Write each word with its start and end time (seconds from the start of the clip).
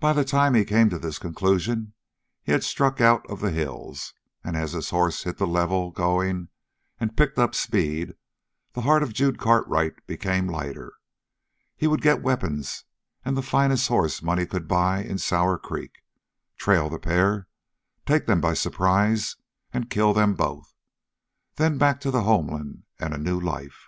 By 0.00 0.14
the 0.14 0.24
time 0.24 0.54
he 0.54 0.64
came 0.64 0.90
to 0.90 0.98
this 0.98 1.20
conclusion, 1.20 1.92
he 2.42 2.50
had 2.50 2.64
struck 2.64 3.00
out 3.00 3.24
of 3.30 3.38
the 3.38 3.52
hills, 3.52 4.12
and, 4.42 4.56
as 4.56 4.72
his 4.72 4.90
horse 4.90 5.22
hit 5.22 5.36
the 5.38 5.46
level 5.46 5.92
going 5.92 6.48
and 6.98 7.16
picked 7.16 7.38
up 7.38 7.54
speed, 7.54 8.14
the 8.72 8.80
heart 8.80 9.04
of 9.04 9.12
Jude 9.12 9.38
Cartwright 9.38 10.04
became 10.08 10.48
lighter. 10.48 10.92
He 11.76 11.86
would 11.86 12.00
get 12.02 12.20
weapons 12.20 12.82
and 13.24 13.36
the 13.36 13.42
finest 13.42 13.86
horse 13.86 14.24
money 14.24 14.44
could 14.44 14.66
buy 14.66 15.04
in 15.04 15.18
Sour 15.18 15.56
Creek, 15.56 16.02
trail 16.56 16.90
the 16.90 16.98
pair, 16.98 17.46
take 18.06 18.26
them 18.26 18.40
by 18.40 18.54
surprise, 18.54 19.36
and 19.72 19.88
kill 19.88 20.12
them 20.12 20.34
both. 20.34 20.74
Then 21.54 21.78
back 21.78 22.00
to 22.00 22.10
the 22.10 22.22
homeland 22.24 22.82
and 22.98 23.14
a 23.14 23.18
new 23.18 23.38
life! 23.38 23.86